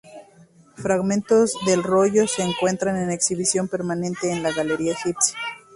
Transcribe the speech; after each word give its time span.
Fragmentos 0.77 1.53
del 1.67 1.83
rollo 1.83 2.27
se 2.27 2.41
encuentran 2.41 2.97
en 2.97 3.11
exhibición 3.11 3.67
permanente 3.67 4.31
en 4.31 4.41
la 4.41 4.51
galería 4.51 4.93
egipcia. 4.93 5.37